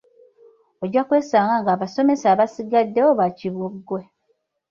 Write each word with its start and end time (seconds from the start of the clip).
Ojja 0.83 1.01
kwesanga 1.07 1.55
ng'abasomesa 1.61 2.25
abasigaddewo 2.33 3.11
ba 3.19 3.27
kiboggwe. 3.37 4.01